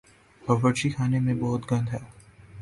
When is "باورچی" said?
0.43-0.89